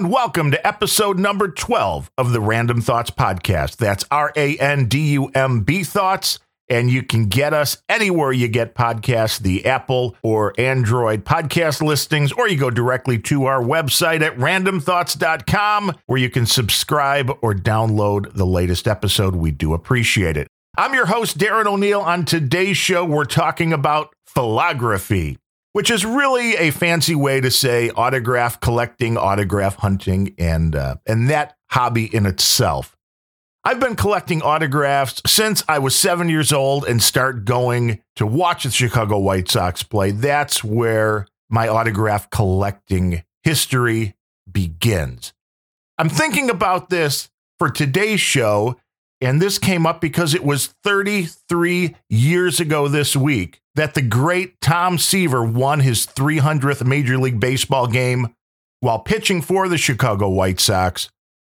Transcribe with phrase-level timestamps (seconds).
[0.00, 3.76] And welcome to episode number 12 of the Randumb Thoughts Podcast.
[3.76, 6.38] That's R A N D U M B Thoughts.
[6.70, 12.32] And you can get us anywhere you get podcasts, the Apple or Android podcast listings,
[12.32, 18.32] or you go directly to our website at randumbthoughts.com where you can subscribe or download
[18.32, 19.36] the latest episode.
[19.36, 20.48] We do appreciate it.
[20.78, 22.00] I'm your host, Darren O'Neill.
[22.00, 25.36] On today's show, we're talking about philography
[25.72, 31.30] which is really a fancy way to say autograph collecting, autograph hunting, and uh, and
[31.30, 32.96] that hobby in itself.
[33.62, 38.64] I've been collecting autographs since I was seven years old and start going to watch
[38.64, 40.12] the Chicago White Sox play.
[40.12, 44.16] That's where my autograph collecting history
[44.50, 45.34] begins.
[45.98, 48.80] I'm thinking about this for today's show,
[49.20, 54.60] and this came up because it was 33 years ago this week that the great
[54.60, 58.34] Tom Seaver won his 300th Major League Baseball game
[58.80, 61.08] while pitching for the Chicago White Sox.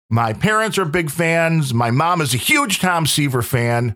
[0.10, 1.74] My parents are big fans.
[1.74, 3.96] My mom is a huge Tom Seaver fan.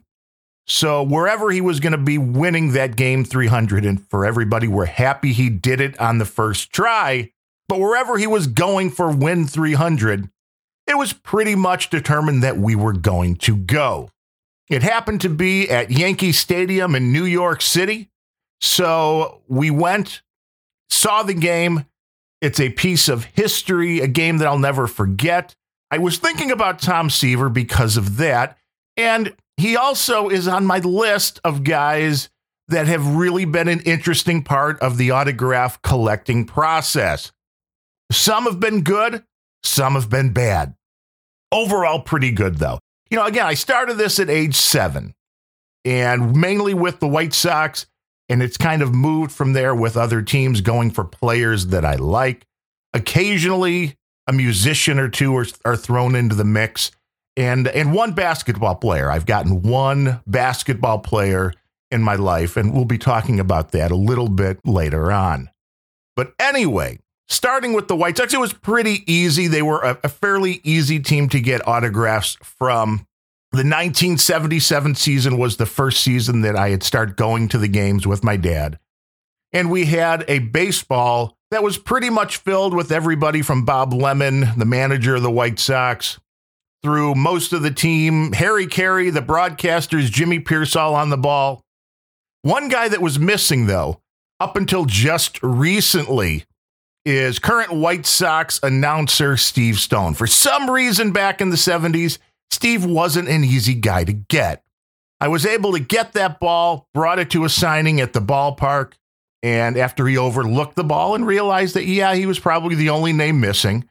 [0.65, 4.85] So wherever he was going to be winning that game 300, and for everybody, we're
[4.85, 7.31] happy he did it on the first try.
[7.69, 10.29] But wherever he was going for win 300,
[10.87, 14.09] it was pretty much determined that we were going to go.
[14.69, 18.09] It happened to be at Yankee Stadium in New York City.
[18.59, 20.21] So we went,
[20.89, 21.85] saw the game.
[22.41, 25.55] It's a piece of history, a game that I'll never forget.
[25.89, 28.57] I was thinking about Tom Seaver because of that.
[28.97, 32.29] And he also is on my list of guys
[32.67, 37.31] that have really been an interesting part of the autograph collecting process.
[38.11, 39.23] Some have been good,
[39.63, 40.75] some have been bad.
[41.53, 45.13] Overall, pretty good, though you know, again, I started this at age seven
[45.85, 47.85] and mainly with the White Sox.
[48.29, 51.95] And it's kind of moved from there with other teams going for players that I
[51.95, 52.45] like.
[52.93, 53.95] Occasionally,
[54.27, 56.91] a musician or two are, are thrown into the mix.
[57.37, 59.09] And, and one basketball player.
[59.09, 61.53] I've gotten one basketball player
[61.89, 65.49] in my life, and we'll be talking about that a little bit later on.
[66.17, 69.47] But anyway, starting with the White Sox, it was pretty easy.
[69.47, 73.05] They were a, a, fairly easy team to get autographs from.
[73.51, 78.05] The 1977 season was the first season that I had started going to the games
[78.05, 78.77] with my dad.
[79.53, 84.49] And we had a baseball that was pretty much filled with everybody from Bob Lemon,
[84.57, 86.19] the manager of the White Sox,
[86.83, 91.63] through most of the team, Harry Caray, the broadcasters, Jimmy Piersall on the ball.
[92.41, 94.01] One guy that was missing, though,
[94.39, 96.45] up until just recently,
[97.07, 100.13] is current White Sox announcer Steve Stone.
[100.15, 102.17] For some reason, back in the 70s,
[102.51, 104.61] Steve wasn't an easy guy to get.
[105.21, 108.93] I was able to get that ball, brought it to a signing at the ballpark,
[109.41, 113.13] and after he overlooked the ball and realized that, yeah, he was probably the only
[113.13, 113.87] name missing,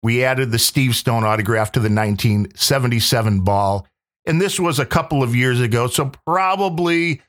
[0.00, 3.84] we added the Steve Stone autograph to the 1977 ball.
[4.26, 7.20] And this was a couple of years ago, so probably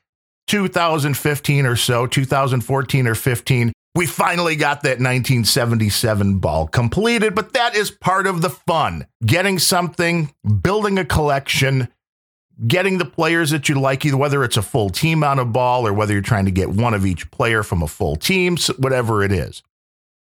[0.48, 3.72] 2015 or so, 2014 or 15.
[3.94, 9.06] We finally got that 1977 ball completed, but that is part of the fun.
[9.24, 10.32] Getting something,
[10.62, 11.88] building a collection,
[12.66, 15.86] getting the players that you like, either whether it's a full team on a ball
[15.86, 19.22] or whether you're trying to get one of each player from a full team, whatever
[19.22, 19.62] it is.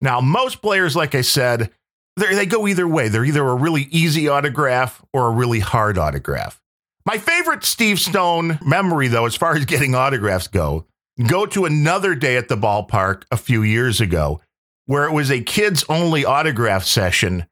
[0.00, 1.70] Now, most players, like I said,
[2.16, 3.08] they go either way.
[3.08, 6.60] They're either a really easy autograph or a really hard autograph.
[7.06, 10.86] My favorite Steve Stone memory, though, as far as getting autographs go,
[11.28, 14.40] go to another day at the ballpark a few years ago
[14.86, 17.46] where it was a kids only autograph session.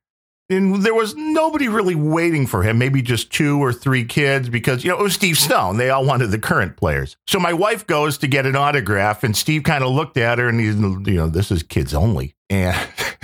[0.51, 4.83] And there was nobody really waiting for him, maybe just two or three kids, because,
[4.83, 5.77] you know, it was Steve Stone.
[5.77, 7.17] They all wanted the current players.
[7.29, 10.49] So my wife goes to get an autograph, and Steve kind of looked at her
[10.49, 12.35] and he's, you know, this is kids only.
[12.51, 12.77] And,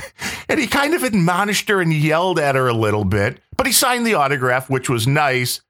[0.48, 3.72] and he kind of admonished her and yelled at her a little bit, but he
[3.72, 5.60] signed the autograph, which was nice.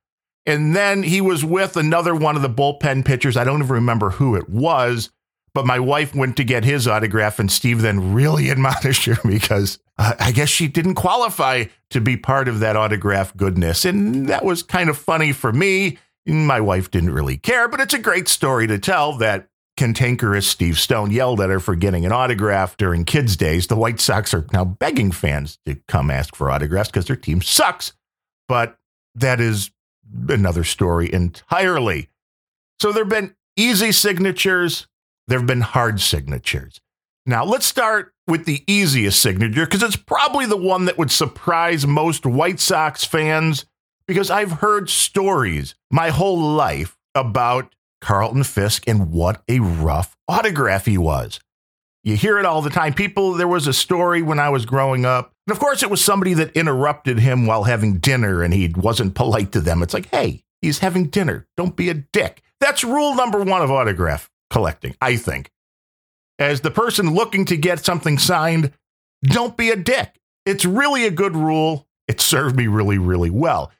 [0.47, 3.37] And then he was with another one of the bullpen pitchers.
[3.37, 5.11] I don't even remember who it was,
[5.53, 9.79] but my wife went to get his autograph, and Steve then really admonished her because
[9.99, 13.85] uh, I guess she didn't qualify to be part of that autograph goodness.
[13.85, 15.99] And that was kind of funny for me.
[16.27, 20.79] My wife didn't really care, but it's a great story to tell that cantankerous Steve
[20.79, 23.67] Stone yelled at her for getting an autograph during kids' days.
[23.67, 27.41] The White Sox are now begging fans to come ask for autographs because their team
[27.41, 27.95] sucks.
[28.47, 28.79] But
[29.15, 29.71] that is
[30.29, 32.09] another story entirely.
[32.81, 34.87] So there have been easy signatures,
[35.29, 36.81] there have been hard signatures.
[37.27, 41.87] Now, let's start with the easiest signature because it's probably the one that would surprise
[41.87, 43.67] most White Sox fans
[44.07, 50.87] because I've heard stories my whole life about Carlton Fisk and what a rough autograph
[50.87, 51.39] he was.
[52.03, 52.95] You hear it all the time.
[52.95, 55.35] People, there was a story when I was growing up.
[55.47, 59.15] And of course, it was somebody that interrupted him while having dinner and he wasn't
[59.15, 59.83] polite to them.
[59.83, 61.47] It's like, hey, he's having dinner.
[61.57, 62.43] Don't be a dick.
[62.59, 65.51] That's rule number one of autograph collecting, I think.
[66.39, 68.73] As the person looking to get something signed,
[69.23, 70.19] don't be a dick.
[70.47, 71.87] It's really a good rule.
[72.09, 73.71] It served me really, really well.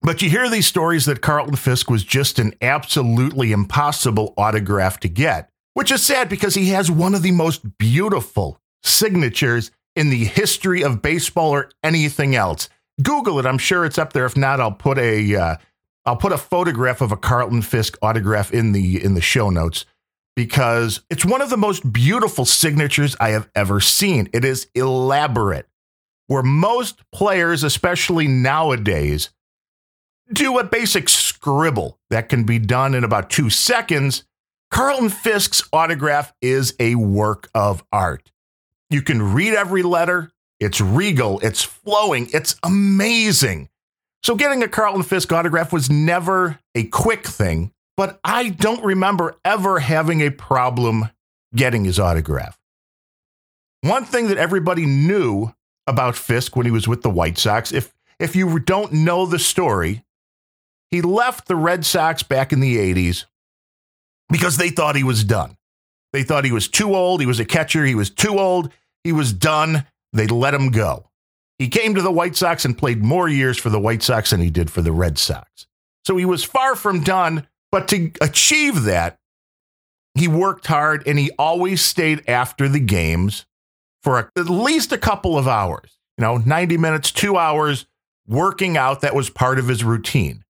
[0.00, 5.08] But you hear these stories that Carlton Fisk was just an absolutely impossible autograph to
[5.08, 10.24] get, which is sad because he has one of the most beautiful signatures in the
[10.24, 12.68] history of baseball or anything else.
[13.00, 13.46] Google it.
[13.46, 14.26] I'm sure it's up there.
[14.26, 15.56] If not, I'll put a will
[16.04, 19.84] uh, put a photograph of a Carlton Fisk autograph in the in the show notes
[20.34, 24.28] because it's one of the most beautiful signatures I have ever seen.
[24.32, 25.68] It is elaborate.
[26.26, 29.30] Where most players, especially nowadays,
[30.32, 34.24] do a basic scribble that can be done in about two seconds,
[34.70, 38.30] Carlton Fisk's autograph is a work of art.
[38.90, 40.30] You can read every letter.
[40.60, 41.40] It's regal.
[41.40, 42.28] It's flowing.
[42.32, 43.68] It's amazing.
[44.22, 49.36] So getting a Carlton Fisk autograph was never a quick thing, but I don't remember
[49.44, 51.08] ever having a problem
[51.54, 52.58] getting his autograph.
[53.82, 55.54] One thing that everybody knew
[55.86, 59.38] about Fisk when he was with the White Sox, if if you don't know the
[59.38, 60.04] story,
[60.90, 63.26] he left the Red Sox back in the 80s
[64.28, 65.56] because they thought he was done.
[66.12, 67.20] They thought he was too old.
[67.20, 67.84] He was a catcher.
[67.84, 68.72] He was too old.
[69.04, 69.86] He was done.
[70.12, 71.10] They let him go.
[71.58, 74.40] He came to the White Sox and played more years for the White Sox than
[74.40, 75.66] he did for the Red Sox.
[76.06, 77.46] So he was far from done.
[77.70, 79.18] But to achieve that,
[80.14, 83.44] he worked hard and he always stayed after the games
[84.02, 85.98] for a, at least a couple of hours.
[86.16, 87.86] You know, 90 minutes, two hours
[88.26, 89.02] working out.
[89.02, 90.44] That was part of his routine.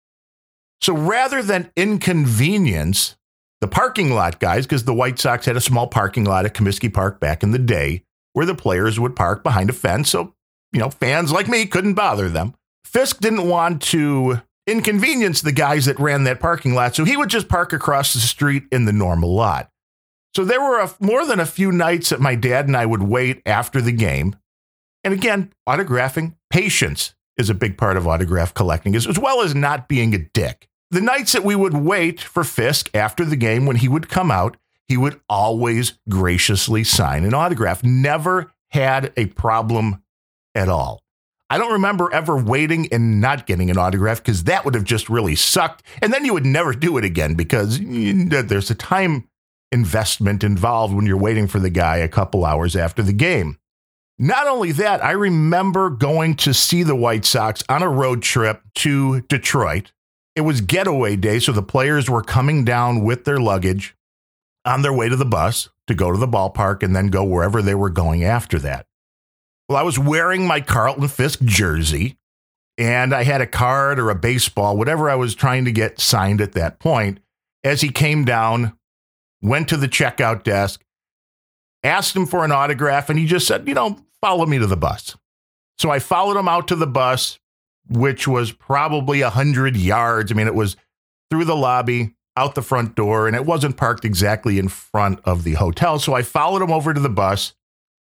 [0.82, 3.15] So rather than inconvenience
[3.60, 6.92] the parking lot guys, because the White Sox had a small parking lot at Comiskey
[6.92, 10.10] Park back in the day where the players would park behind a fence.
[10.10, 10.34] So,
[10.72, 12.54] you know, fans like me couldn't bother them.
[12.84, 16.94] Fisk didn't want to inconvenience the guys that ran that parking lot.
[16.94, 19.70] So he would just park across the street in the normal lot.
[20.34, 23.02] So there were a, more than a few nights that my dad and I would
[23.02, 24.36] wait after the game.
[25.02, 29.54] And again, autographing, patience is a big part of autograph collecting, as, as well as
[29.54, 30.68] not being a dick.
[30.90, 34.30] The nights that we would wait for Fisk after the game when he would come
[34.30, 34.56] out,
[34.86, 37.82] he would always graciously sign an autograph.
[37.82, 40.02] Never had a problem
[40.54, 41.02] at all.
[41.48, 45.08] I don't remember ever waiting and not getting an autograph because that would have just
[45.08, 45.82] really sucked.
[46.02, 49.28] And then you would never do it again because there's a time
[49.72, 53.58] investment involved when you're waiting for the guy a couple hours after the game.
[54.18, 58.62] Not only that, I remember going to see the White Sox on a road trip
[58.76, 59.92] to Detroit.
[60.36, 63.96] It was getaway day, so the players were coming down with their luggage
[64.66, 67.62] on their way to the bus to go to the ballpark and then go wherever
[67.62, 68.86] they were going after that.
[69.68, 72.18] Well, I was wearing my Carlton Fisk jersey
[72.78, 76.40] and I had a card or a baseball, whatever I was trying to get signed
[76.40, 77.20] at that point.
[77.64, 78.76] As he came down,
[79.40, 80.84] went to the checkout desk,
[81.82, 84.76] asked him for an autograph, and he just said, you know, follow me to the
[84.76, 85.16] bus.
[85.78, 87.38] So I followed him out to the bus,
[87.88, 90.30] which was probably a 100 yards.
[90.30, 90.76] I mean, it was
[91.30, 95.44] through the lobby, out the front door, and it wasn't parked exactly in front of
[95.44, 95.98] the hotel.
[95.98, 97.54] So I followed him over to the bus.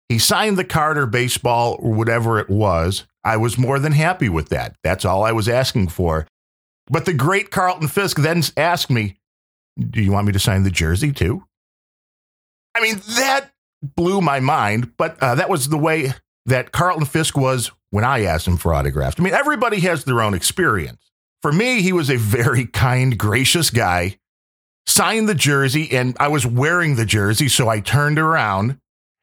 [0.10, 3.06] He signed the card or baseball or whatever it was.
[3.24, 4.76] I was more than happy with that.
[4.84, 6.28] That's all I was asking for.
[6.88, 9.18] But the great Carlton Fisk then asked me,
[9.80, 11.46] Do you want me to sign the jersey too?
[12.76, 13.52] I mean, that
[13.82, 16.14] blew my mind, but uh, that was the way
[16.46, 19.18] that Carlton Fisk was when I asked him for autographs.
[19.20, 21.12] I mean, everybody has their own experience.
[21.44, 24.18] For me, he was a very kind, gracious guy.
[24.88, 28.80] Signed the jersey, and I was wearing the jersey, so I turned around,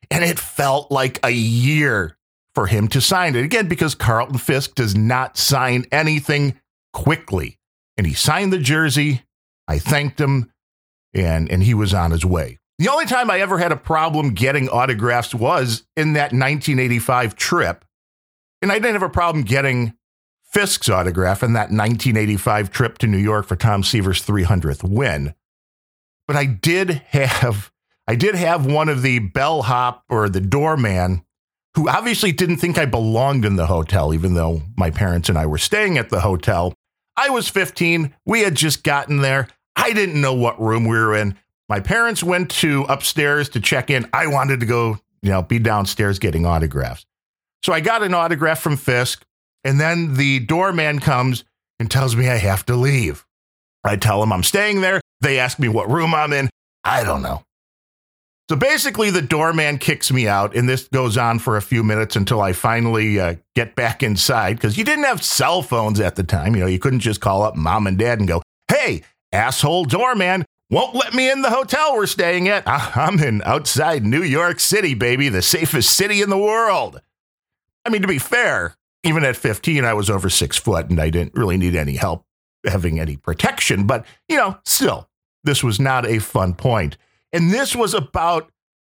[0.08, 2.16] and it felt like a year
[2.54, 3.44] for him to sign it.
[3.44, 6.56] Again, because Carlton Fisk does not sign anything
[6.92, 7.58] quickly.
[7.96, 9.24] And he signed the jersey.
[9.66, 10.52] I thanked him,
[11.12, 12.60] and, and he was on his way.
[12.78, 17.84] The only time I ever had a problem getting autographs was in that 1985 trip.
[18.62, 19.94] And I didn't have a problem getting
[20.42, 25.34] Fisk's autograph in that 1985 trip to New York for Tom Seaver's 300th win.
[26.26, 27.70] But I did have
[28.06, 31.22] I did have one of the bellhop or the doorman
[31.76, 35.46] who obviously didn't think I belonged in the hotel, even though my parents and I
[35.46, 36.74] were staying at the hotel.
[37.16, 38.12] I was 15.
[38.26, 39.46] We had just gotten there.
[39.76, 41.36] I didn't know what room we were in.
[41.68, 44.08] My parents went to upstairs to check in.
[44.12, 47.06] I wanted to go, you know, be downstairs getting autographs.
[47.62, 49.24] So I got an autograph from Fisk,
[49.64, 51.44] and then the doorman comes
[51.78, 53.26] and tells me I have to leave.
[53.84, 55.00] I tell him I'm staying there.
[55.20, 56.48] They ask me what room I'm in.
[56.84, 57.42] I don't know.
[58.48, 62.16] So basically, the doorman kicks me out, and this goes on for a few minutes
[62.16, 66.24] until I finally uh, get back inside because you didn't have cell phones at the
[66.24, 66.56] time.
[66.56, 70.44] You know, you couldn't just call up mom and dad and go, hey, asshole doorman,
[70.68, 72.64] won't let me in the hotel we're staying at.
[72.66, 77.00] I'm in outside New York City, baby, the safest city in the world.
[77.84, 81.10] I mean, to be fair, even at 15, I was over six foot and I
[81.10, 82.24] didn't really need any help
[82.66, 83.86] having any protection.
[83.86, 85.08] But, you know, still,
[85.44, 86.96] this was not a fun point.
[87.32, 88.50] And this was about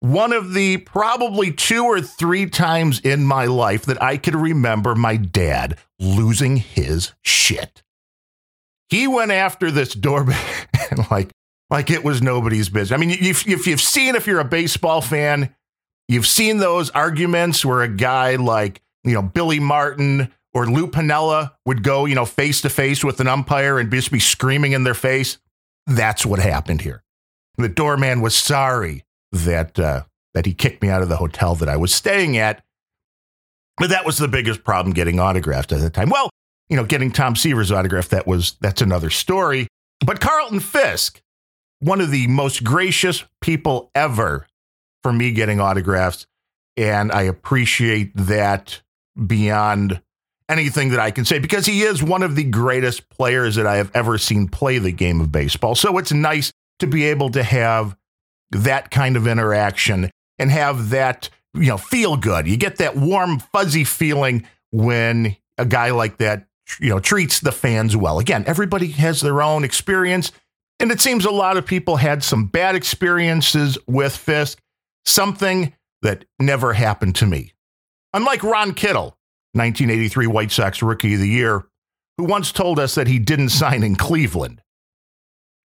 [0.01, 4.95] one of the probably two or three times in my life that I could remember
[4.95, 7.83] my dad losing his shit.
[8.89, 10.43] He went after this doorbell
[11.11, 11.31] like
[11.69, 12.97] like it was nobody's business.
[12.97, 15.55] I mean, if, if you've seen, if you're a baseball fan,
[16.11, 21.52] you've seen those arguments where a guy like, you know, Billy Martin or Lou Piniella
[21.64, 24.83] would go, you know, face to face with an umpire and just be screaming in
[24.83, 25.38] their face.
[25.87, 27.05] That's what happened here.
[27.57, 30.02] The doorman was sorry that uh,
[30.35, 32.62] that he kicked me out of the hotel that I was staying at.
[33.79, 36.11] But that was the biggest problem getting autographed at the time.
[36.11, 36.29] Well,
[36.69, 39.69] you know, getting Tom Seaver's autograph, that was that's another story.
[40.05, 41.23] But Carlton Fisk,
[41.79, 44.47] one of the most gracious people ever
[45.02, 46.26] for me getting autographs.
[46.76, 48.80] And I appreciate that
[49.26, 50.00] beyond
[50.49, 53.76] anything that I can say because he is one of the greatest players that I
[53.76, 55.75] have ever seen play the game of baseball.
[55.75, 57.97] So it's nice to be able to have
[58.50, 62.49] that kind of interaction and have that, you know, feel good.
[62.49, 66.47] You get that warm, fuzzy feeling when a guy like that,
[66.80, 68.19] you know, treats the fans well.
[68.19, 70.33] Again, everybody has their own experience.
[70.80, 74.59] And it seems a lot of people had some bad experiences with Fisk,
[75.04, 77.52] something that never happened to me.
[78.12, 79.16] Unlike Ron Kittle,
[79.52, 81.66] 1983 White Sox Rookie of the Year,
[82.16, 84.62] who once told us that he didn't sign in Cleveland.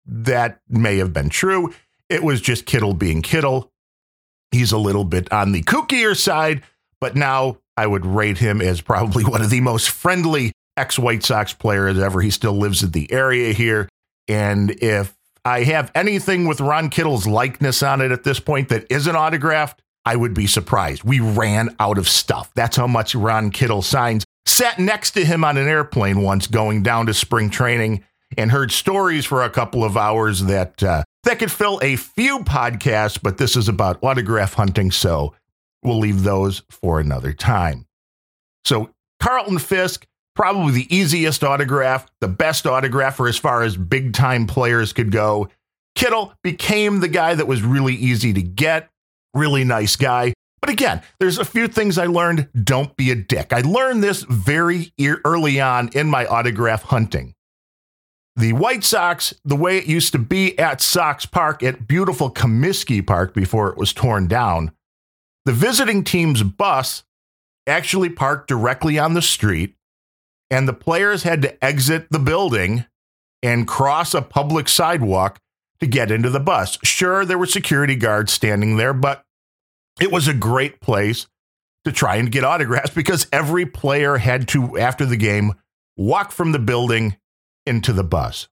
[0.06, 1.74] That may have been true.
[2.08, 3.72] It was just Kittle being Kittle.
[4.50, 6.62] He's a little bit on the kookier side,
[7.00, 11.24] but now I would rate him as probably one of the most friendly ex White
[11.24, 12.20] Sox players ever.
[12.20, 13.88] He still lives in the area here.
[14.28, 15.14] And if
[15.44, 19.82] I have anything with Ron Kittle's likeness on it at this point that isn't autographed,
[20.04, 21.04] I would be surprised.
[21.04, 22.50] We ran out of stuff.
[22.54, 24.24] That's how much Ron Kittle signs.
[24.46, 28.04] Sat next to him on an airplane once going down to spring training
[28.36, 32.40] and heard stories for a couple of hours that uh, that could fill a few
[32.40, 35.34] podcasts, but this is about autograph hunting, so
[35.82, 37.86] we'll leave those for another time.
[38.64, 44.46] So Carlton Fisk, probably the easiest autograph, the best autographer as far as big time
[44.46, 45.48] players could go.
[45.94, 48.90] Kittle became the guy that was really easy to get
[49.32, 50.32] really nice guy.
[50.60, 52.48] But again, there's a few things I learned.
[52.64, 53.52] Don't be a dick.
[53.52, 54.92] I learned this very
[55.24, 57.34] early on in my autograph hunting.
[58.36, 63.06] The White Sox, the way it used to be at Sox Park at beautiful Comiskey
[63.06, 64.72] Park before it was torn down,
[65.44, 67.04] the visiting team's bus
[67.66, 69.76] actually parked directly on the street,
[70.50, 72.84] and the players had to exit the building
[73.42, 75.38] and cross a public sidewalk
[75.80, 76.78] to get into the bus.
[76.82, 79.24] Sure, there were security guards standing there, but
[80.00, 81.26] it was a great place
[81.84, 85.54] to try and get autographs because every player had to, after the game,
[85.96, 87.16] walk from the building
[87.66, 88.48] into the bus.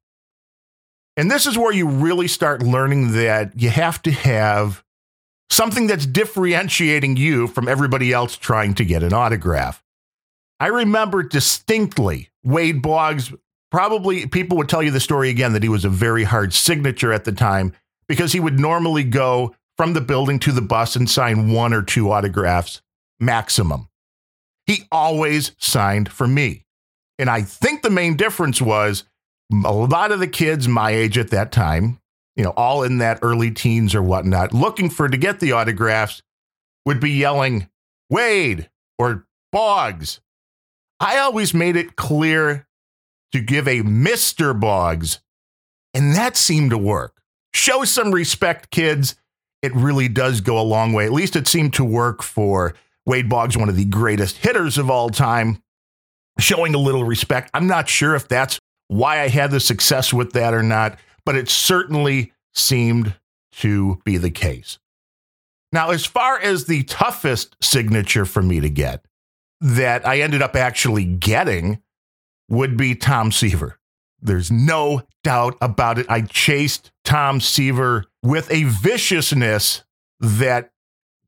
[1.17, 4.83] And this is where you really start learning that you have to have
[5.51, 9.82] something that's differentiating you from everybody else trying to get an autograph.
[10.63, 13.35] I remember distinctly Wade Boggs
[13.73, 17.13] probably people would tell you the story again that he was a very hard signature
[17.13, 17.73] at the time
[18.07, 21.83] because he would normally go from the building to the bus and sign one or
[21.83, 22.81] two autographs
[23.19, 23.89] maximum.
[24.65, 26.65] He always signed for me.
[27.19, 29.03] And I think the main difference was
[29.65, 31.99] a lot of the kids my age at that time,
[32.37, 36.23] you know, all in that early teens or whatnot, looking for to get the autographs
[36.87, 37.69] would be yelling,
[38.09, 40.21] Wade or Boggs.
[41.03, 42.69] I always made it clear
[43.33, 44.59] to give a Mr.
[44.59, 45.19] Boggs.
[45.93, 47.21] And that seemed to work.
[47.53, 49.17] Show some respect, kids.
[49.63, 51.05] It really does go a long way.
[51.05, 54.89] At least it seemed to work for Wade Boggs, one of the greatest hitters of
[54.89, 55.61] all time.
[56.39, 57.51] Showing a little respect.
[57.53, 61.35] I'm not sure if that's why I had the success with that or not, but
[61.35, 63.17] it certainly seemed
[63.57, 64.79] to be the case.
[65.73, 69.05] Now, as far as the toughest signature for me to get
[69.63, 71.81] that I ended up actually getting
[72.49, 73.79] would be Tom Seaver.
[74.21, 76.07] There's no doubt about it.
[76.09, 79.85] I chased Tom Seaver with a viciousness
[80.21, 80.73] that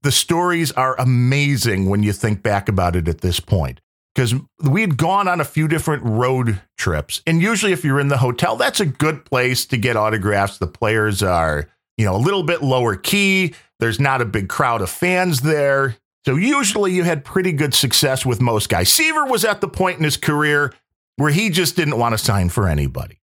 [0.02, 3.80] the stories are amazing when you think back about it at this point.
[4.14, 7.20] Because we had gone on a few different road trips.
[7.26, 10.58] And usually, if you're in the hotel, that's a good place to get autographs.
[10.58, 13.54] The players are, you know, a little bit lower key.
[13.80, 15.96] There's not a big crowd of fans there.
[16.24, 18.90] So usually you had pretty good success with most guys.
[18.90, 20.72] Seaver was at the point in his career
[21.16, 23.20] where he just didn't want to sign for anybody.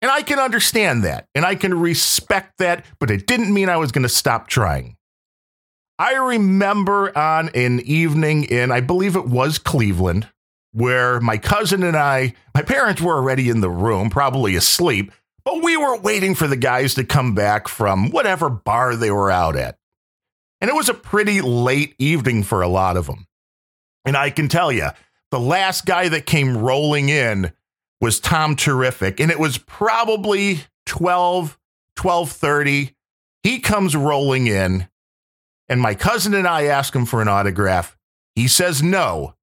[0.00, 3.78] And I can understand that and I can respect that, but it didn't mean I
[3.78, 4.96] was going to stop trying.
[5.98, 10.28] I remember on an evening in, I believe it was Cleveland,
[10.72, 15.12] where my cousin and I, my parents were already in the room, probably asleep,
[15.44, 19.30] but we were waiting for the guys to come back from whatever bar they were
[19.30, 19.78] out at.
[20.64, 23.26] And it was a pretty late evening for a lot of them.
[24.06, 24.88] And I can tell you,
[25.30, 27.52] the last guy that came rolling in
[28.00, 29.20] was Tom Terrific.
[29.20, 31.58] And it was probably 12,
[32.00, 32.96] 1230.
[33.42, 34.88] He comes rolling in.
[35.68, 37.94] And my cousin and I ask him for an autograph.
[38.34, 39.34] He says no.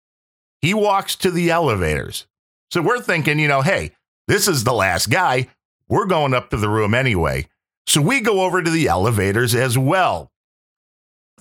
[0.60, 2.26] He walks to the elevators.
[2.72, 3.92] So we're thinking, you know, hey,
[4.28, 5.50] this is the last guy.
[5.88, 7.48] We're going up to the room anyway.
[7.86, 10.31] So we go over to the elevators as well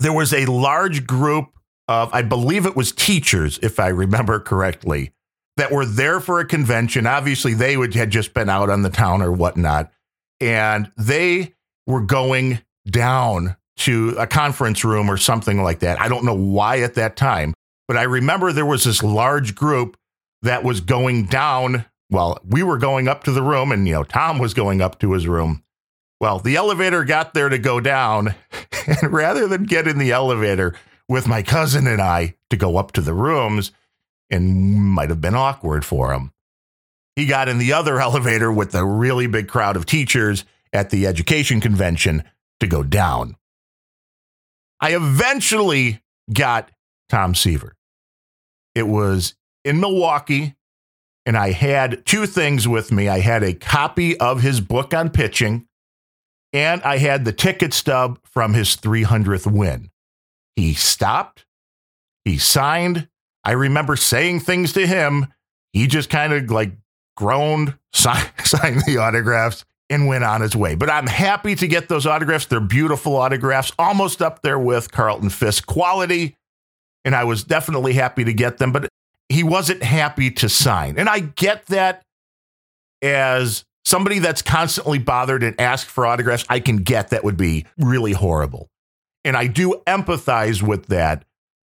[0.01, 1.51] there was a large group
[1.89, 5.13] of, I believe it was teachers, if I remember correctly,
[5.57, 7.07] that were there for a convention.
[7.07, 9.91] Obviously, they would had just been out on the town or whatnot,
[10.41, 11.55] and they
[11.87, 16.01] were going down to a conference room or something like that.
[16.01, 17.55] I don't know why at that time,
[17.89, 19.97] but I remember there was this large group
[20.43, 21.87] that was going down.
[22.11, 24.99] Well, we were going up to the room, and you know, Tom was going up
[25.01, 25.63] to his room.
[26.21, 28.35] Well, the elevator got there to go down,
[28.87, 30.75] and rather than get in the elevator
[31.09, 33.73] with my cousin and I to go up to the rooms,
[34.29, 36.33] and might have been awkward for him,
[37.17, 41.07] he got in the other elevator with the really big crowd of teachers at the
[41.07, 42.23] education convention
[42.61, 43.37] to go down.
[44.81, 46.71] I eventually got
[47.09, 47.75] Tom Seaver.
[48.75, 50.55] It was in Milwaukee,
[51.27, 53.09] and I had two things with me.
[53.09, 55.67] I had a copy of his book on pitching
[56.53, 59.91] and I had the ticket stub from his 300th win.
[60.57, 61.47] He stopped,
[62.25, 63.09] he signed.
[63.45, 65.27] I remember saying things to him.
[65.73, 66.73] He just kind of like
[67.17, 70.75] groaned, signed, the autographs, and went on his way.
[70.75, 72.47] But I'm happy to get those autographs.
[72.47, 76.37] They're beautiful autographs, almost up there with Carlton Fisk quality.
[77.05, 78.89] And I was definitely happy to get them, but
[79.29, 80.99] he wasn't happy to sign.
[80.99, 82.03] And I get that
[83.03, 87.67] as somebody that's constantly bothered and asked for autographs, I can get that would be
[87.79, 88.69] really horrible.
[89.25, 91.25] And I do empathize with that,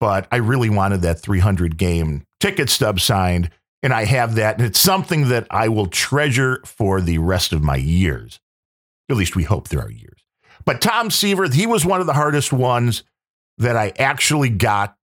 [0.00, 3.50] but I really wanted that 300 game ticket stub signed.
[3.82, 4.56] And I have that.
[4.56, 8.40] And it's something that I will treasure for the rest of my years.
[9.08, 10.24] At least we hope there are years.
[10.64, 13.04] But Tom Seaver, he was one of the hardest ones
[13.58, 14.96] that I actually got.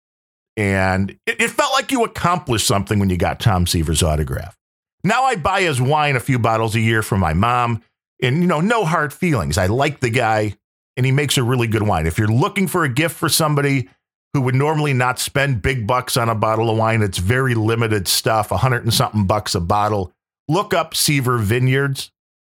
[0.57, 4.59] And it, felt like you accomplished something when you got Tom Seaver's autograph.
[5.05, 7.83] Now I buy his wine a few bottles a year for my mom,
[8.23, 9.59] and you know, no hard feelings.
[9.59, 10.57] I like the guy,
[10.97, 12.07] and he makes a really good wine.
[12.07, 13.89] If you're looking for a gift for somebody
[14.33, 18.07] who would normally not spend big bucks on a bottle of wine, it's very limited
[18.07, 20.13] stuff, a hundred and something bucks a bottle.
[20.49, 22.11] Look up Seaver Vineyards,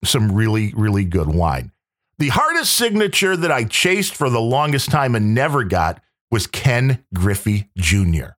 [0.03, 1.71] some really, really good wine.
[2.19, 7.03] The hardest signature that I chased for the longest time and never got was Ken
[7.13, 8.32] Griffey Jr.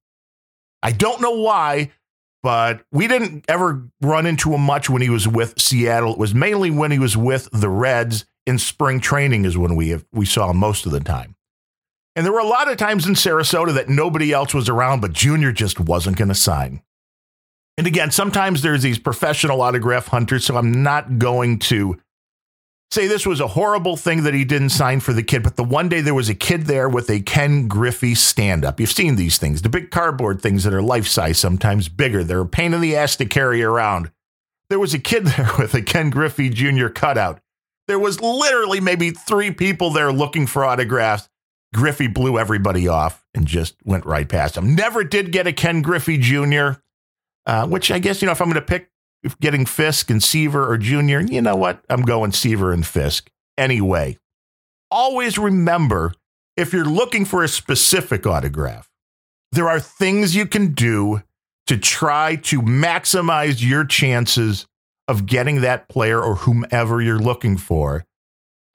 [0.81, 1.91] I don't know why,
[2.45, 6.11] but we didn't ever run into him much when he was with Seattle.
[6.11, 9.89] It was mainly when he was with the Reds in spring training is when we
[9.89, 11.35] have, we saw him most of the time.
[12.15, 15.11] And there were a lot of times in Sarasota that nobody else was around, but
[15.11, 16.83] Junior just wasn't going to sign.
[17.79, 21.99] And again, sometimes there's these professional autograph hunters, so I'm not going to
[22.91, 25.63] say this was a horrible thing that he didn't sign for the kid, but the
[25.63, 28.79] one day there was a kid there with a Ken Griffey stand up.
[28.79, 32.23] You've seen these things, the big cardboard things that are life size, sometimes bigger.
[32.23, 34.11] They're a pain in the ass to carry around.
[34.69, 36.87] There was a kid there with a Ken Griffey Jr.
[36.87, 37.41] cutout.
[37.87, 41.29] There was literally maybe three people there looking for autographs.
[41.73, 44.75] Griffey blew everybody off and just went right past him.
[44.75, 46.79] Never did get a Ken Griffey Jr.,
[47.45, 48.89] uh, which I guess, you know, if I'm going to pick
[49.39, 51.83] getting Fisk and Seaver or Junior, you know what?
[51.89, 54.17] I'm going Seaver and Fisk anyway.
[54.91, 56.13] Always remember
[56.55, 58.89] if you're looking for a specific autograph,
[59.51, 61.21] there are things you can do
[61.67, 64.67] to try to maximize your chances
[65.07, 68.05] of getting that player or whomever you're looking for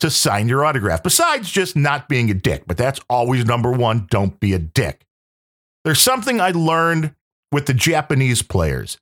[0.00, 2.64] to sign your autograph, besides just not being a dick.
[2.66, 5.04] But that's always number one don't be a dick.
[5.84, 7.14] There's something I learned
[7.52, 8.98] with the Japanese players.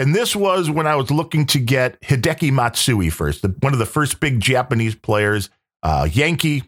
[0.00, 3.78] And this was when I was looking to get Hideki Matsui first, the, one of
[3.78, 5.50] the first big Japanese players.
[5.82, 6.62] Uh, Yankee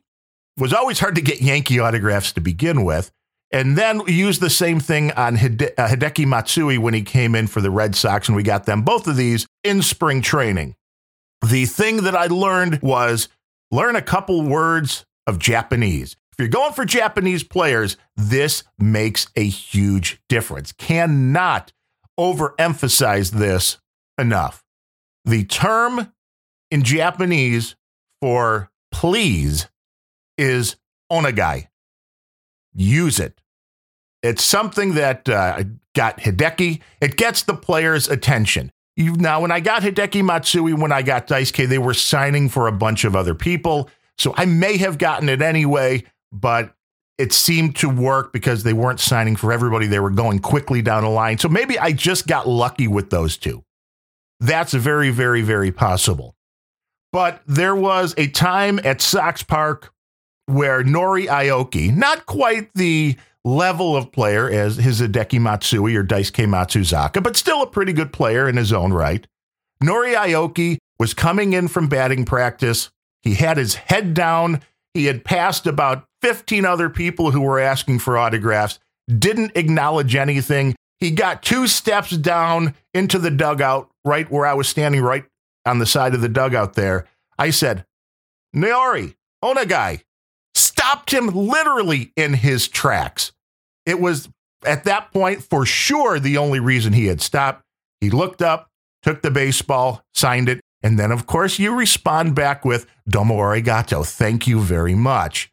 [0.58, 3.10] was always hard to get Yankee autographs to begin with.
[3.50, 7.34] And then we used the same thing on Hide- uh, Hideki Matsui when he came
[7.34, 10.76] in for the Red Sox, and we got them both of these in spring training.
[11.40, 13.30] The thing that I learned was
[13.70, 16.16] learn a couple words of Japanese.
[16.32, 20.72] If you're going for Japanese players, this makes a huge difference.
[20.72, 21.72] Cannot
[22.18, 23.78] overemphasize this
[24.18, 24.64] enough.
[25.24, 26.12] The term
[26.70, 27.76] in Japanese
[28.20, 29.68] for please
[30.38, 30.76] is
[31.10, 31.68] onegai.
[32.74, 33.40] Use it.
[34.22, 36.80] It's something that uh, got Hideki.
[37.00, 38.70] It gets the player's attention.
[38.96, 42.68] You, now, when I got Hideki Matsui, when I got Daisuke, they were signing for
[42.68, 43.88] a bunch of other people.
[44.18, 46.74] So I may have gotten it anyway, but
[47.22, 49.86] it seemed to work because they weren't signing for everybody.
[49.86, 51.38] They were going quickly down the line.
[51.38, 53.62] So maybe I just got lucky with those two.
[54.40, 56.34] That's very, very, very possible.
[57.12, 59.92] But there was a time at Sox Park
[60.46, 66.48] where Nori Aoki, not quite the level of player as his Hideki Matsui or Daisuke
[66.48, 69.24] Matsuzaka, but still a pretty good player in his own right.
[69.80, 72.90] Nori Aoki was coming in from batting practice.
[73.20, 74.60] He had his head down.
[74.92, 80.74] He had passed about 15 other people who were asking for autographs, didn't acknowledge anything.
[81.00, 85.24] He got two steps down into the dugout, right where I was standing, right
[85.66, 87.06] on the side of the dugout there.
[87.38, 87.84] I said,
[88.54, 90.02] Naori, Onegai,
[90.54, 93.32] stopped him literally in his tracks.
[93.86, 94.28] It was
[94.64, 97.62] at that point for sure the only reason he had stopped.
[98.00, 98.68] He looked up,
[99.02, 104.06] took the baseball, signed it, and then, of course, you respond back with Domo arigato.
[104.06, 105.51] Thank you very much.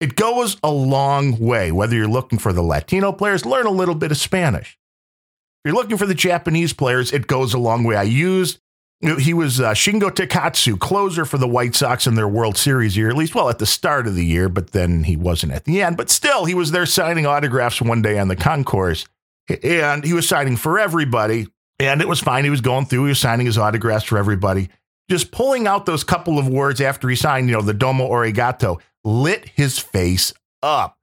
[0.00, 3.94] It goes a long way, whether you're looking for the Latino players, learn a little
[3.94, 4.78] bit of Spanish.
[5.62, 7.96] If you're looking for the Japanese players, it goes a long way.
[7.96, 8.60] I used
[9.00, 13.08] he was uh, Shingo Takatsu, closer for the White Sox in their World Series year,
[13.08, 15.80] at least, well, at the start of the year, but then he wasn't at the
[15.82, 15.96] end.
[15.96, 19.06] But still, he was there signing autographs one day on the concourse,
[19.62, 21.48] and he was signing for everybody.
[21.78, 22.44] And it was fine.
[22.44, 24.68] He was going through, he was signing his autographs for everybody.
[25.08, 28.80] Just pulling out those couple of words after he signed, you know, the Domo Arigato
[29.04, 30.32] lit his face
[30.62, 30.96] up.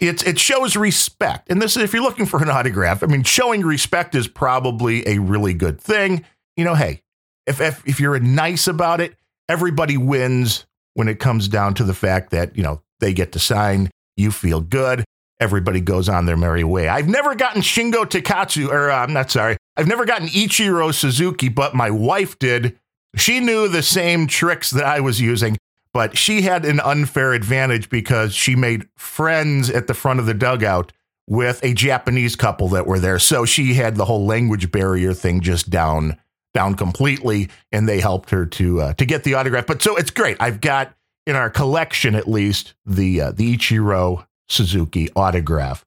[0.00, 1.50] It's, it shows respect.
[1.50, 5.06] And this is if you're looking for an autograph, I mean, showing respect is probably
[5.08, 6.24] a really good thing.
[6.56, 7.02] You know, hey,
[7.46, 9.16] if, if if you're nice about it,
[9.48, 13.38] everybody wins when it comes down to the fact that, you know, they get to
[13.38, 15.04] sign, you feel good,
[15.40, 16.88] everybody goes on their merry way.
[16.88, 21.48] I've never gotten Shingo Takatsu, or uh, I'm not sorry, I've never gotten Ichiro Suzuki,
[21.48, 22.76] but my wife did.
[23.16, 25.56] She knew the same tricks that I was using,
[25.92, 30.34] but she had an unfair advantage because she made friends at the front of the
[30.34, 30.92] dugout
[31.26, 33.18] with a Japanese couple that were there.
[33.18, 36.16] So she had the whole language barrier thing just down
[36.54, 39.66] down completely, and they helped her to uh, to get the autograph.
[39.66, 40.36] But so it's great.
[40.40, 40.94] I've got
[41.26, 45.84] in our collection at least the uh, the Ichiro Suzuki autograph.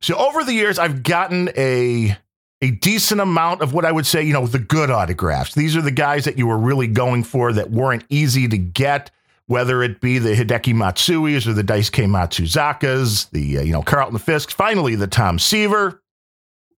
[0.00, 2.16] So over the years, I've gotten a
[2.62, 5.54] a decent amount of what I would say, you know, the good autographs.
[5.54, 9.10] These are the guys that you were really going for that weren't easy to get,
[9.50, 14.20] whether it be the Hideki Matsuis or the Daisuke Matsuzakas, the, uh, you know, Carlton
[14.20, 16.00] Fisks, finally the Tom Seaver.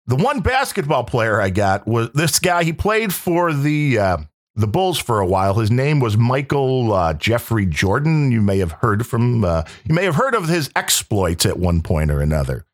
[0.07, 2.65] The one basketball player I got was this guy.
[2.65, 4.17] He played for the uh,
[4.57, 5.53] the Bulls for a while.
[5.53, 8.33] His name was Michael uh, Jeffrey Jordan.
[8.33, 9.45] You may have heard from.
[9.45, 12.65] Uh, you may have heard of his exploits at one point or another.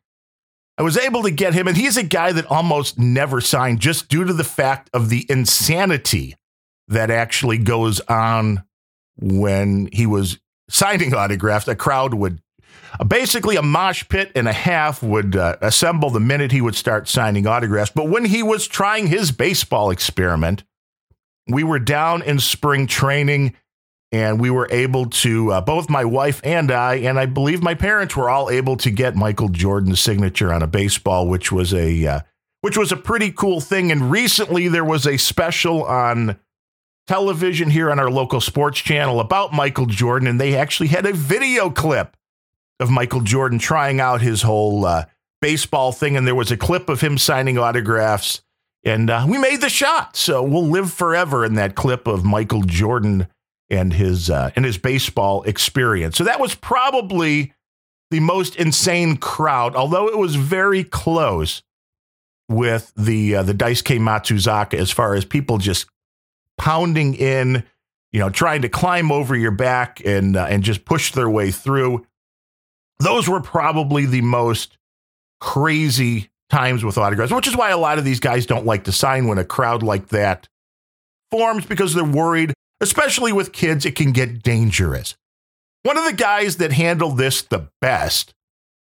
[0.77, 4.07] I was able to get him, and he's a guy that almost never signed just
[4.07, 6.37] due to the fact of the insanity
[6.87, 8.63] that actually goes on
[9.21, 11.67] when he was signing autographs.
[11.67, 12.41] A crowd would
[13.07, 17.07] basically a mosh pit and a half would uh, assemble the minute he would start
[17.07, 17.91] signing autographs.
[17.93, 20.63] But when he was trying his baseball experiment,
[21.47, 23.55] we were down in spring training
[24.11, 27.75] and we were able to uh, both my wife and I and I believe my
[27.75, 32.05] parents were all able to get Michael Jordan's signature on a baseball which was a
[32.05, 32.19] uh,
[32.61, 36.39] which was a pretty cool thing and recently there was a special on
[37.09, 41.11] television here on our local sports channel about Michael Jordan and they actually had a
[41.11, 42.15] video clip
[42.79, 45.05] of Michael Jordan trying out his whole uh,
[45.41, 48.43] baseball thing and there was a clip of him signing autographs
[48.83, 52.61] and uh, we made the shot so we'll live forever in that clip of Michael
[52.61, 53.25] Jordan
[53.71, 56.15] and his uh, and his baseball experience.
[56.15, 57.53] So that was probably
[58.11, 61.63] the most insane crowd, although it was very close
[62.47, 65.87] with the uh, the Daisuke Matsuzaka as far as people just
[66.59, 67.63] pounding in,
[68.11, 71.49] you know, trying to climb over your back and uh, and just push their way
[71.49, 72.05] through.
[72.99, 74.77] Those were probably the most
[75.39, 78.91] crazy times with autographs, which is why a lot of these guys don't like to
[78.91, 80.47] sign when a crowd like that
[81.31, 85.15] forms because they're worried especially with kids, it can get dangerous.
[85.83, 88.33] One of the guys that handled this the best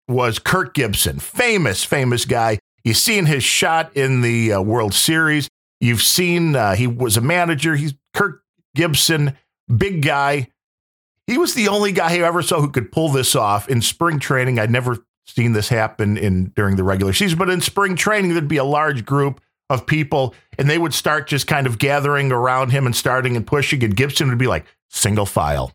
[0.08, 2.58] was Kirk Gibson, famous, famous guy.
[2.84, 5.48] You've seen his shot in the uh, World Series.
[5.80, 7.74] You've seen uh, he was a manager.
[7.74, 8.42] He's Kirk
[8.74, 9.36] Gibson,
[9.74, 10.48] big guy.
[11.26, 14.18] he was the only guy I ever saw who could pull this off in spring
[14.18, 14.58] training.
[14.58, 18.48] I'd never seen this happen in during the regular season, but in spring training, there'd
[18.48, 19.40] be a large group
[19.70, 23.46] of people and they would start just kind of gathering around him and starting and
[23.46, 23.82] pushing.
[23.84, 25.72] And Gibson would be like, single file,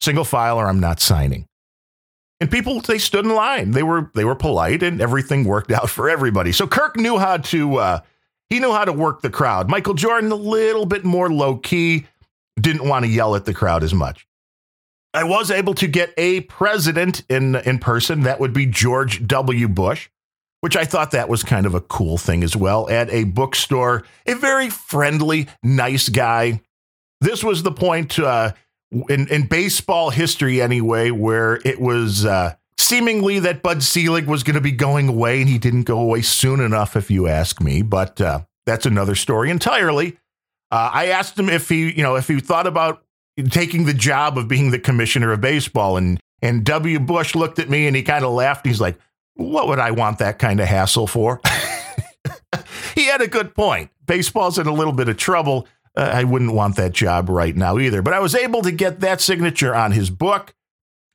[0.00, 1.46] single file, or I'm not signing.
[2.40, 3.72] And people they stood in line.
[3.72, 6.52] They were they were polite, and everything worked out for everybody.
[6.52, 8.00] So Kirk knew how to uh,
[8.50, 9.68] he knew how to work the crowd.
[9.68, 12.06] Michael Jordan a little bit more low key,
[12.60, 14.26] didn't want to yell at the crowd as much.
[15.14, 18.22] I was able to get a president in in person.
[18.22, 19.68] That would be George W.
[19.68, 20.08] Bush,
[20.60, 22.88] which I thought that was kind of a cool thing as well.
[22.90, 26.60] At a bookstore, a very friendly, nice guy.
[27.20, 28.18] This was the point.
[28.18, 28.52] Uh,
[28.90, 34.54] in, in baseball history anyway, where it was uh, seemingly that Bud Selig was going
[34.54, 37.82] to be going away, and he didn't go away soon enough, if you ask me.
[37.82, 40.18] But uh, that's another story entirely.
[40.70, 43.02] Uh, I asked him if he, you know, if he thought about
[43.50, 47.00] taking the job of being the commissioner of baseball, and and W.
[47.00, 48.66] Bush looked at me and he kind of laughed.
[48.66, 48.98] He's like,
[49.34, 51.40] "What would I want that kind of hassle for?"
[52.94, 53.90] he had a good point.
[54.06, 55.66] Baseball's in a little bit of trouble
[55.98, 58.02] uh, I wouldn't want that job right now either.
[58.02, 60.54] But I was able to get that signature on his book.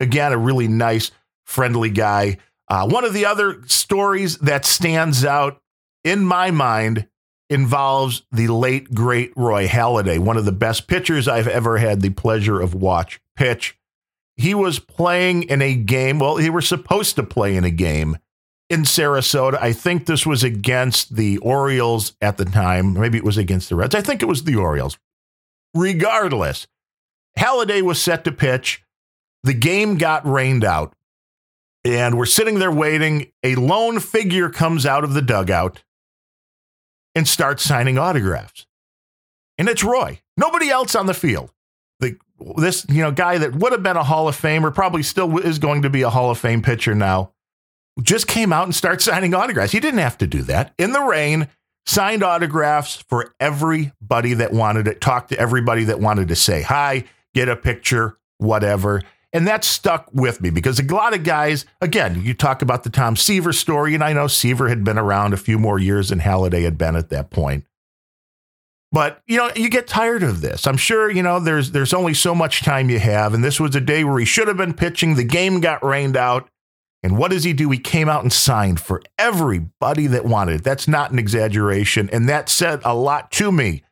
[0.02, 1.12] Again, a really nice,
[1.46, 2.38] friendly guy.
[2.68, 5.62] Uh, one of the other stories that stands out
[6.04, 7.08] in my mind
[7.50, 12.10] involves the late, great Roy Halladay, one of the best pitchers I've ever had the
[12.10, 13.78] pleasure of watch pitch.
[14.36, 16.20] He was playing in a game.
[16.20, 18.18] Well, he was supposed to play in a game
[18.70, 19.62] in Sarasota.
[19.62, 22.94] I think this was against the Orioles at the time.
[22.94, 23.94] Maybe it was against the Reds.
[23.94, 24.98] I think it was the Orioles.
[25.76, 26.68] Regardless,
[27.38, 28.84] Halladay was set to pitch.
[29.44, 30.96] The game got rained out.
[31.86, 33.32] And we're sitting there waiting.
[33.44, 35.84] A lone figure comes out of the dugout
[37.16, 38.66] and starts signing autographs.
[39.58, 40.22] And it's Roy.
[40.38, 41.52] Nobody else on the field.
[42.00, 42.18] The,
[42.58, 45.60] this you know guy that would have been a Hall of Famer, probably still is
[45.60, 47.34] going to be a Hall of Fame pitcher now
[48.02, 49.72] just came out and started signing autographs.
[49.72, 50.74] He didn't have to do that.
[50.78, 51.48] In the rain,
[51.86, 57.04] signed autographs for everybody that wanted it, talked to everybody that wanted to say hi,
[57.34, 59.02] get a picture, whatever.
[59.34, 62.92] And that stuck with me because a lot of guys, again, you talk about the
[62.92, 66.20] Tom Seaver story, and I know Seaver had been around a few more years than
[66.20, 67.66] Halladay had been at that point.
[68.92, 70.68] But you know, you get tired of this.
[70.68, 73.76] I'm sure you know there's there's only so much time you have, and this was
[73.76, 75.16] a day where he should have been pitching.
[75.16, 76.48] The game got rained out.
[77.02, 77.70] And what does he do?
[77.70, 80.64] He came out and signed for everybody that wanted it.
[80.64, 82.10] That's not an exaggeration.
[82.12, 83.84] And that said a lot to me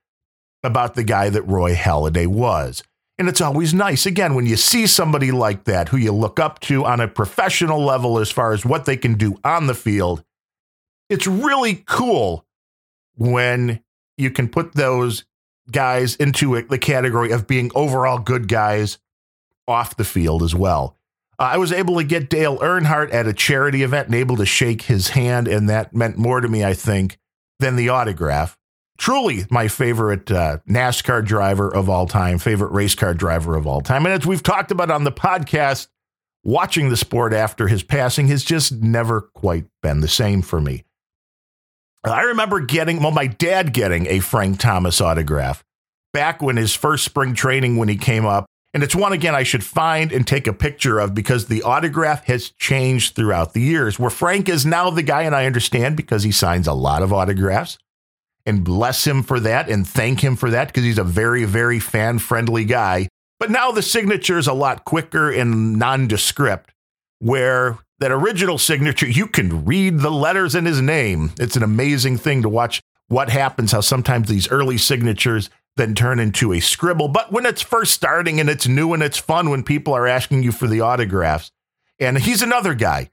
[0.64, 2.84] about the guy that Roy Halladay was.
[3.22, 6.60] And it's always nice, again, when you see somebody like that who you look up
[6.62, 10.24] to on a professional level as far as what they can do on the field.
[11.08, 12.48] It's really cool
[13.16, 13.84] when
[14.18, 15.24] you can put those
[15.70, 18.98] guys into the category of being overall good guys
[19.68, 20.98] off the field as well.
[21.38, 24.48] Uh, I was able to get Dale Earnhardt at a charity event and able to
[24.48, 27.20] shake his hand, and that meant more to me, I think,
[27.60, 28.58] than the autograph.
[28.98, 33.82] Truly, my favorite uh, NASCAR driver of all time, favorite race car driver of all
[33.82, 34.06] time.
[34.06, 35.88] And as we've talked about on the podcast,
[36.44, 40.86] watching the sport after his passing has just never quite been the same for me.
[42.04, 45.64] I remember getting, well, my dad getting a Frank Thomas autograph
[46.14, 49.44] back when his first spring training when he came up and it's one, again, I
[49.44, 54.00] should find and take a picture of because the autograph has changed throughout the years.
[54.00, 57.12] Where Frank is now the guy, and I understand because he signs a lot of
[57.12, 57.78] autographs
[58.46, 61.80] and bless him for that and thank him for that because he's a very, very
[61.80, 63.08] fan friendly guy.
[63.40, 66.72] But now the signature is a lot quicker and nondescript,
[67.20, 71.32] where that original signature, you can read the letters in his name.
[71.40, 76.20] It's an amazing thing to watch what happens, how sometimes these early signatures then turn
[76.20, 77.08] into a scribble.
[77.08, 80.44] But when it's first starting and it's new and it's fun when people are asking
[80.44, 81.52] you for the autographs,
[82.00, 83.10] and he's another guy,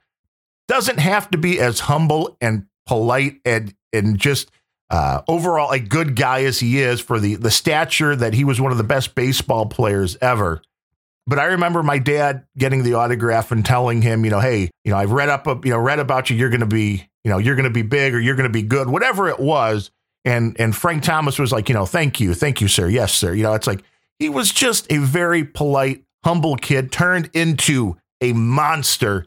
[0.67, 4.51] doesn't have to be as humble and polite and and just
[4.91, 8.61] uh, overall a good guy as he is for the the stature that he was
[8.61, 10.63] one of the best baseball players ever.
[11.27, 14.91] But I remember my dad getting the autograph and telling him, you know, hey, you
[14.91, 16.37] know, I've read up, you know, read about you.
[16.37, 18.53] You're going to be, you know, you're going to be big or you're going to
[18.53, 19.91] be good, whatever it was.
[20.25, 22.89] And and Frank Thomas was like, you know, thank you, thank you, sir.
[22.89, 23.35] Yes, sir.
[23.35, 23.83] You know, it's like
[24.19, 29.27] he was just a very polite, humble kid turned into a monster.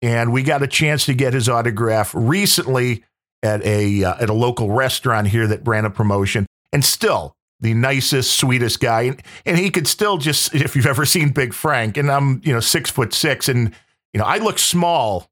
[0.00, 3.04] And we got a chance to get his autograph recently
[3.42, 6.46] at a uh, at a local restaurant here that ran a promotion.
[6.72, 9.02] And still the nicest, sweetest guy.
[9.02, 12.52] And, and he could still just, if you've ever seen Big Frank, and I'm, you
[12.52, 13.72] know, six foot six, and
[14.12, 15.30] you know, I look small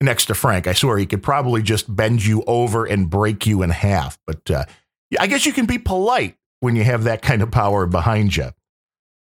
[0.00, 0.66] next to Frank.
[0.66, 4.18] I swear he could probably just bend you over and break you in half.
[4.26, 4.64] But uh,
[5.18, 8.50] I guess you can be polite when you have that kind of power behind you.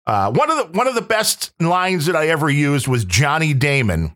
[0.07, 3.55] Uh, one of the one of the best lines that I ever used was Johnny
[3.55, 4.15] Damon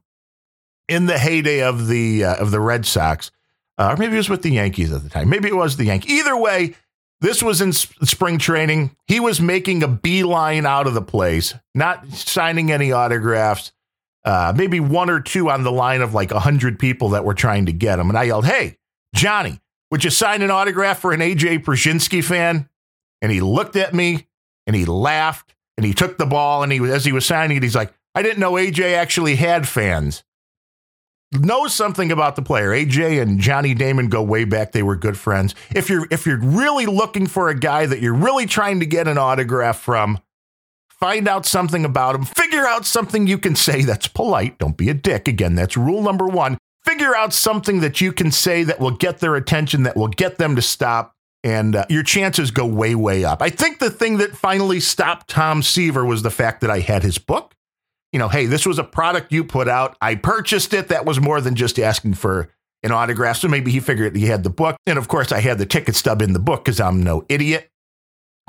[0.87, 3.31] in the heyday of the uh, of the Red Sox,
[3.79, 5.29] uh, or maybe it was with the Yankees at the time.
[5.29, 6.11] Maybe it was the Yankees.
[6.11, 6.75] Either way,
[7.21, 8.97] this was in spring training.
[9.07, 13.73] He was making a beeline out of the place, not signing any autographs.
[14.25, 17.35] Uh, maybe one or two on the line of like a hundred people that were
[17.35, 18.09] trying to get him.
[18.09, 18.77] And I yelled, "Hey,
[19.15, 19.61] Johnny,
[19.91, 22.69] would you sign an autograph for an AJ Pierzynski fan?"
[23.23, 24.27] And he looked at me
[24.67, 27.63] and he laughed and he took the ball and he as he was signing it,
[27.63, 30.25] he's like, "I didn't know AJ actually had fans."
[31.33, 32.71] Knows something about the player.
[32.71, 34.73] AJ and Johnny Damon go way back.
[34.73, 35.55] They were good friends.
[35.75, 39.09] If you're if you're really looking for a guy that you're really trying to get
[39.09, 40.19] an autograph from,
[40.89, 42.25] find out something about him.
[42.25, 44.59] Figure out something you can say that's polite.
[44.59, 45.29] Don't be a dick.
[45.29, 46.59] Again, that's rule number 1.
[46.85, 50.39] Figure out something that you can say that will get their attention, that will get
[50.39, 51.13] them to stop.
[51.45, 53.43] And uh, your chances go way, way up.
[53.43, 57.05] I think the thing that finally stopped Tom Seaver was the fact that I had
[57.05, 57.55] his book
[58.13, 59.97] you know, hey, this was a product you put out.
[60.01, 60.89] I purchased it.
[60.89, 62.49] That was more than just asking for
[62.83, 63.39] an autograph.
[63.39, 64.77] So maybe he figured he had the book.
[64.87, 67.71] And of course, I had the ticket stub in the book because I'm no idiot.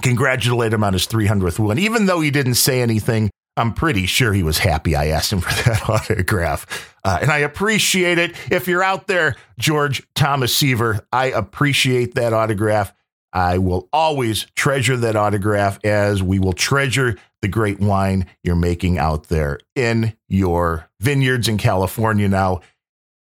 [0.01, 1.77] Congratulate him on his 300th win.
[1.77, 5.41] Even though he didn't say anything, I'm pretty sure he was happy I asked him
[5.41, 6.95] for that autograph.
[7.03, 8.35] Uh, and I appreciate it.
[8.51, 12.93] If you're out there, George Thomas Seaver, I appreciate that autograph.
[13.33, 18.97] I will always treasure that autograph as we will treasure the great wine you're making
[18.97, 22.61] out there in your vineyards in California now.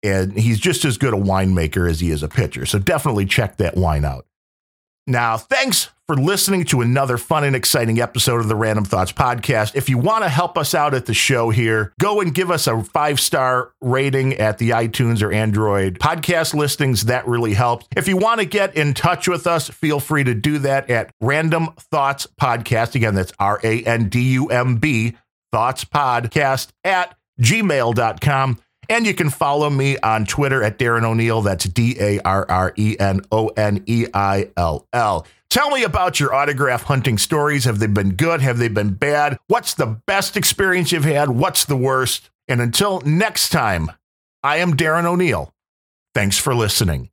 [0.02, 2.64] And he's just as good a winemaker as he is a pitcher.
[2.64, 4.26] So definitely check that wine out.
[5.10, 9.74] Now, thanks for listening to another fun and exciting episode of the Randumb Thoughts Podcast.
[9.74, 12.66] If you want to help us out at the show here, go and give us
[12.68, 17.06] a five star rating at the iTunes or Android podcast listings.
[17.06, 17.86] That really helps.
[17.96, 21.12] If you want to get in touch with us, feel free to do that at
[21.20, 22.94] Randumb Thoughts Podcast.
[22.94, 25.16] Again, that's R A N D U M B
[25.52, 28.58] Thoughts Podcast at gmail.com.
[28.90, 31.42] And you can follow me on Twitter at Darren O'Neill.
[31.42, 35.26] That's D A R R E N O N E I L L.
[35.48, 37.64] Tell me about your autograph hunting stories.
[37.64, 38.40] Have they been good?
[38.40, 39.38] Have they been bad?
[39.46, 41.30] What's the best experience you've had?
[41.30, 42.30] What's the worst?
[42.48, 43.92] And until next time,
[44.42, 45.54] I am Darren O'Neill.
[46.12, 47.10] Thanks for listening.